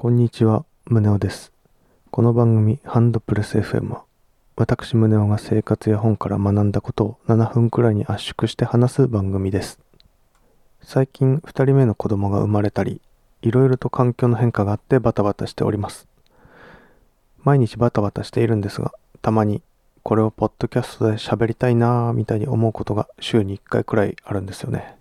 [0.00, 1.52] こんにちは、宗男です。
[2.12, 4.04] この番組、ハンドプレス FM は、
[4.54, 9.80] 私宗男が生活や本から学んだことを7分くらいに圧縮して話す番組です。
[10.82, 13.00] 最近、2人目の子供が生まれたり、
[13.42, 16.06] いろいろと環境の変化があってバタバタしております。
[17.42, 19.62] 毎日バタバタしているんですが、たまに、
[20.04, 24.94] これをポッドキャストで喋りたいなぁみたいに思うことが週に1回くらいあるんですよね。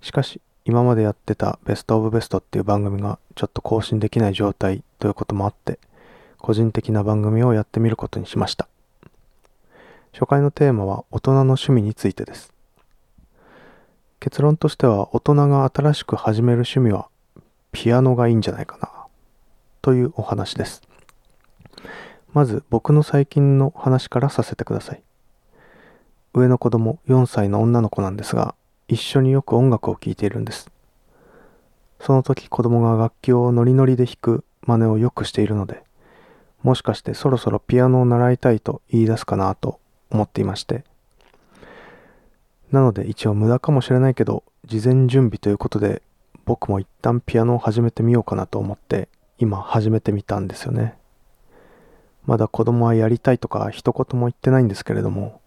[0.00, 5.78] しかし、今までやってたベストオブベストっていう番組がちょっと更新できない状態ということもあって、
[6.38, 8.66] 個人的な番組をやってみることにしました。
[10.12, 12.52] 初回のテーマは大人の趣味についてです。
[14.20, 17.08] 結論としては大人が新しく始める趣味は
[17.72, 18.90] ピアノがいいんじゃないかな
[19.82, 20.80] というお話です。
[22.32, 25.02] まず僕の最近の話からさせてください。
[26.32, 28.54] 上の子供4歳の女の子なんですが、
[28.86, 30.70] 一緒によく音楽を聴いているんです。
[32.00, 35.82] その時子供が楽器をノリノリで弾く真似をよくしているので、
[36.62, 40.84] もしかしてそろそろピアノを習いたいと言い出すかなと思っていまして。
[42.72, 46.02] なので一応無駄かもしれないけど、事前準備ということで、
[46.44, 50.96] 僕も一旦ピアノを始めてみようかなと思って、今始めてみたんですよね。
[52.26, 55.40] まだ子供はやりたいとか一言も言ってないんですけれども、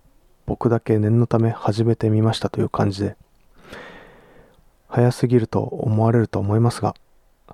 [0.46, 3.16] 僕だけ念のため始めてみましたという感じで、
[4.98, 6.96] 早すぎると思われると思いますが、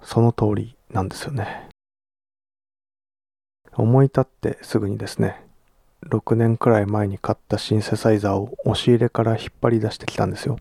[0.02, 1.67] その通りなんですよね。
[3.73, 5.45] 思い立ってすぐにですね、
[6.08, 10.58] 6年くらい前に買ったシンセサイザーを押し入れから引っ張り出してきたんですよ。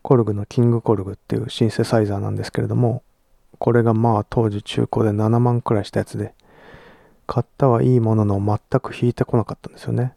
[0.00, 3.02] コルグのキングコルグっていうシンセサイザーなんですけれども、
[3.58, 6.32] これがまあ当時中古で7万くらいしたやつで、
[7.26, 10.14] 買ったはいいものの全く弾いてこなかったんですよね。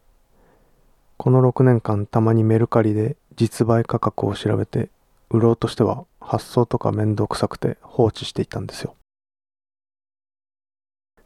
[1.17, 4.89] この6年間たまにメルカリで実売価格を調べて
[5.31, 8.95] 売ろうとしては発送とか面倒くさくて放置していたんですよ。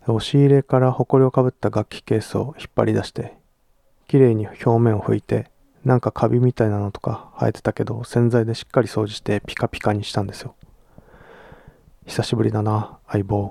[0.07, 3.33] 押し入れから埃をかぶった楽器ケースを引っ張り出して
[4.07, 5.49] きれいに表面を拭いて
[5.83, 10.55] なんかカビみたいなのとか生えてたけど洗剤でしっかり掃除してピカピカにしたんですよ。
[12.05, 13.49] 久しぶりだな相棒。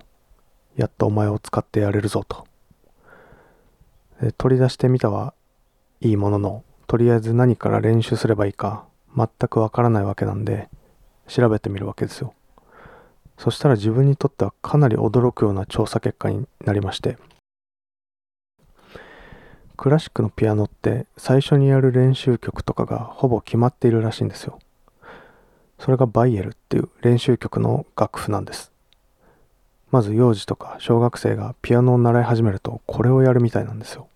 [0.77, 2.47] やっとお前を使ってやれるぞと。
[4.39, 5.35] 取り出してみたは
[6.01, 8.87] いいものの、とりあえず何から練習すればいいか
[9.17, 10.69] 全くわからないわけなんで、
[11.27, 12.35] 調べてみるわけですよ。
[13.39, 17.19] そしたら自分にとってはかなり驚くような調査結果になりまして、
[19.77, 24.61] クラシックのピアノって最初にやる練習曲とかがほぼ決まっているらしいんですよ。
[25.79, 28.71] それがバイエルっていう練習曲の楽譜なんです。
[29.91, 34.09] まず幼児とか小学生がピアノを習い始めるとこれをやるみたいなんですよ。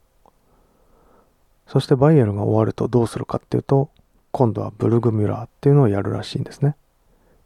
[1.66, 3.90] そしてバイエルが終わるとどうするかっていうと
[4.30, 6.76] 今度はブルグミュラーっていうのをやるらしいんですね。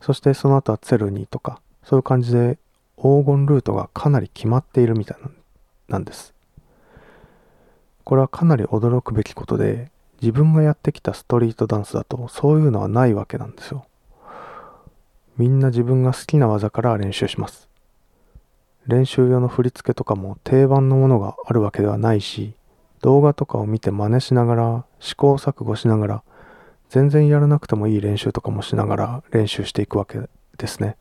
[0.01, 2.59] そしてその後はツェルニーとかそういう感じで
[2.97, 5.17] 黄金ルートがかなり決まっているみたい
[5.89, 6.35] なんです。
[8.05, 9.91] これはかなり驚くべきことで
[10.21, 13.87] 自分がやってきたストリートダンスだとそういうのはないわけなんですよ。
[15.37, 17.69] みんな自分が好きな技から練習します。
[18.87, 22.55] 練習用の振り付けとかも定番のものがあるわけではないし
[23.01, 26.23] 動画とかを見て真似しながら試行錯誤しながら
[26.93, 30.21] 全然やらなくてもいい練習とかもしながら練習していくわけ
[30.59, 30.99] ですね。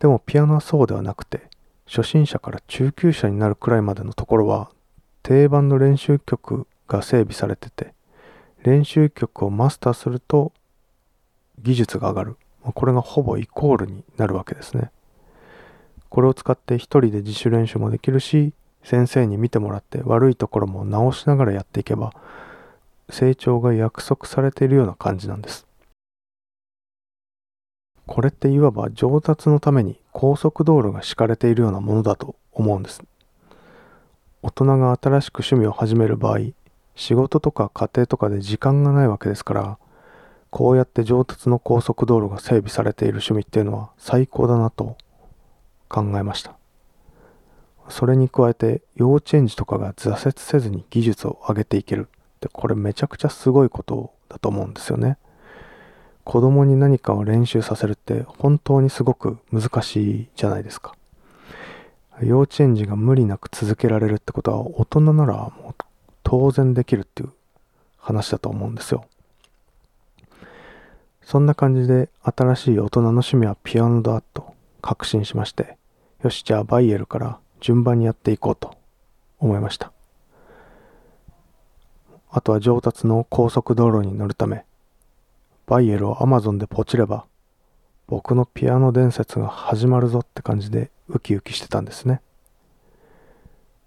[0.00, 1.42] でもピアノはそうではなくて
[1.86, 4.72] 初心者から中級者になるくらいまでのところは
[5.22, 7.94] 定番の練習曲が整備されてて
[8.64, 10.52] 練習曲をマスターすると
[11.62, 12.36] 技術が上がる。
[12.74, 14.90] これがほぼイコールになるわけですね。
[16.08, 18.52] これを使って一人で自主練習もできるし
[18.82, 22.12] 先生に見てもらって悪いところも直しながらやっていけば
[23.10, 25.66] 成長が約束されているような感じなんです。
[28.06, 33.02] これっていわば上達のために高速道路が敷かれているようなものだと思うんです。
[34.42, 36.38] 大人が新しく趣味を始める場合
[36.94, 39.78] 仕事とか家庭とかで時間がないわけですから
[40.50, 44.96] こうやって上達の高速道路が整備されている趣味っていうのは最高だなと
[45.88, 46.56] 考えました。
[47.88, 52.08] それに加えて幼稚園児とかが挫折せずに技術を上げていける。
[52.44, 55.16] ってこれめちゃくちゃすごいことだと思うんですよね。
[56.24, 60.94] 子供に何かを練習させるって本当にすごく難しいじゃないですか。
[62.22, 65.74] 幼稚園児が無理なく続けられるってことは大人ならもう
[66.22, 67.30] 当然できるっていう
[67.98, 69.06] 話だと思うんですよ。
[71.22, 75.78] そんな感じで新しい大人の趣味はピアノだと確信しまして
[76.22, 78.76] よしじゃあバイエルから順番にやっていこうと
[79.38, 79.93] 思いました。
[82.36, 84.64] あとは上達の高速道路に乗るため
[85.66, 87.26] バイエルを Amazon でポチれば
[88.08, 92.20] 僕のピアノ伝説が始まるぞって感じでウキウキしてたんですね。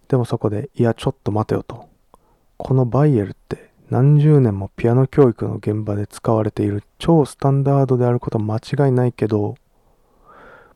[0.07, 1.87] でもそこで、いや、ちょっと待てよと。
[2.57, 9.55] このバイエルって何十年もピアノ教育の現場で使われている超スタンダードであること間違いないけど、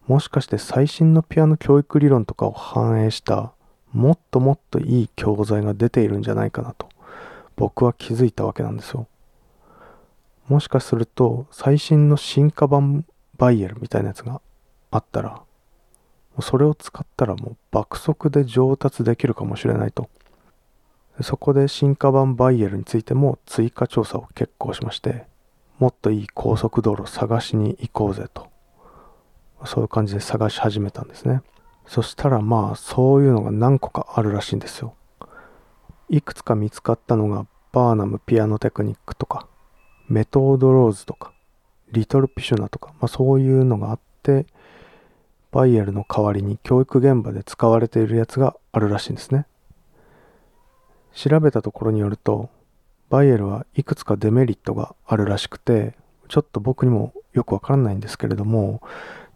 [0.05, 3.53] もしかして最新のピアノ教育理論とかを反映した
[3.91, 6.89] もっともっといい教材が出ているんじゃないかなと
[7.55, 9.07] 僕は気づいたわけなんですよ。
[10.47, 13.05] もしかすると最新の進化版
[13.37, 14.41] バイエルみたいなやつが
[14.91, 15.41] あったら
[16.41, 20.09] それを使ったらもう爆速で上達できるかもしれないと。
[21.21, 25.25] そこで進化版バイエルについても追加調査を決行しまして
[25.77, 28.47] もっといい高速道路を探しに行こうぜと。
[29.65, 31.41] そういう感じで探し始めたんですね。
[31.85, 34.95] そしたらまあそういうのが何個かあるらしいんですよ。
[36.13, 39.47] いくつか見つかったのがバーナムピアノテクニックとか
[40.09, 41.31] メトードローズとか
[41.93, 44.45] リトルピシュナとか、まあ、そういうのがあって
[45.51, 49.45] バイエルの代わりに教育現場で使われているやつがあるらしいんですね。
[51.13, 52.49] 調べたところによると
[53.09, 55.95] バイエルはいくつかデメリットがあるらしくて
[56.27, 58.81] ちょっと僕にもよくわからないんですけれども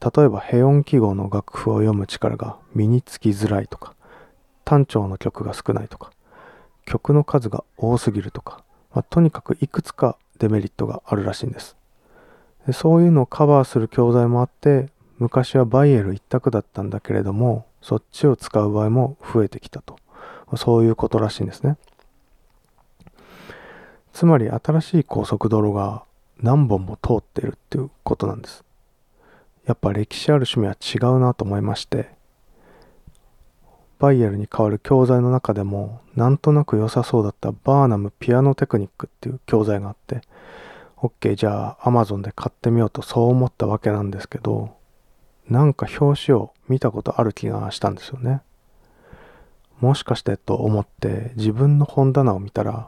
[0.01, 3.95] 例えばヘ音記号の楽譜を読む力が身につきづらいとか
[4.65, 6.11] 単調の曲が少ないとか
[6.85, 11.75] 曲の数が多すぎるとか、まあ、とにかくいくつかデメリットがあるらしいんです。
[12.67, 19.97] でそういうのをカバーする教材もあって昔はバイエル一択だったんだけれどもそっちを使う場合も増えてきたと。
[20.57, 21.77] そういうことらしいんですね。
[24.13, 26.03] つまり新しい高速道路が
[26.41, 28.63] 何本も通っているっていうことなんです。
[29.65, 32.14] やっぱ歴史ある趣味は違うなと思いまして
[33.99, 40.21] バイエルに代わる教材の中でもなんとなく良さそうだったバーナムピアノテクニックっていう教材があって
[40.97, 44.75] OK じゃあ Amazon で買ってみようとそう思ったわけなんですけど
[45.49, 48.41] なんか表紙を見たことある気がしたんですよね。
[49.79, 52.87] もしかしてと思って自分の本棚を見たら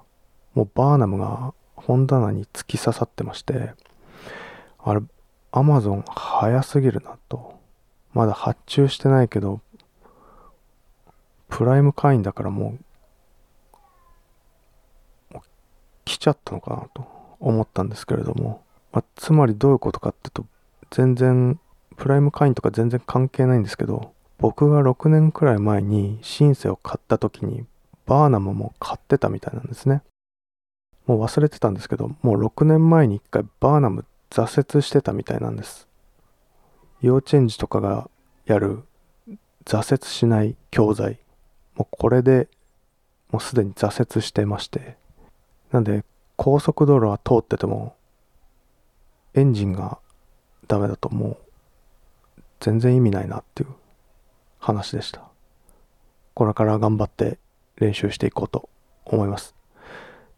[0.56, 3.74] もうバーナムが本棚に突き刺さってまして
[4.80, 5.02] あれ
[5.52, 7.58] Amazon 早すぎるなと。
[8.18, 9.62] まだ発注してないけど
[11.50, 12.78] プライム会員だからも
[15.32, 15.48] う、もう
[16.06, 17.08] 来ちゃったのかなと
[17.40, 20.46] 思ったんですけれども、まあ、つまりどういうことかっていうと、
[20.92, 21.60] 全然、
[21.96, 27.66] プライム会員とか全然関係ないんですけど、僕が6年くらい前にシンセを買った時に、
[28.06, 30.04] バーナムも買ってたみたいなんですね。
[31.06, 35.88] もう忘れてたんですけど、もう6年前に一回バーナム挫折してたみたいなんです。
[37.02, 38.10] 幼稚園児とかが
[38.46, 38.84] やる
[39.66, 41.20] 挫折しない教材
[41.78, 42.50] もうこれで
[43.32, 44.98] もうすでに挫折してまして。
[45.72, 46.04] なんで
[46.38, 47.96] 高速道路は通ってても
[49.34, 50.00] エンジンが
[50.68, 51.38] ダメだとも
[52.38, 53.70] う全然意味ないなっていう
[54.60, 55.22] 話でした。
[56.34, 57.38] これから頑張って
[57.78, 58.70] 練習していこうと
[59.06, 59.56] 思います。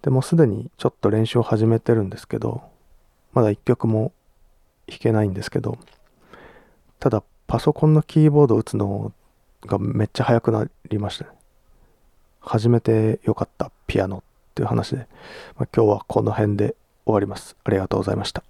[0.02, 2.64] でもすでにちょっと練習を始めてるんですけど
[3.34, 4.14] まだ一曲も
[4.88, 5.78] 弾けないんですけど
[7.00, 9.12] ただパソコンのキーボードを打つの
[9.66, 11.32] がめっちゃ速くなりましたね。
[12.42, 15.08] 始めて良かったピアノっていう話で、
[15.58, 16.76] まあ、今日はこの辺で
[17.06, 17.56] 終わります。
[17.64, 18.44] ありがとうございました。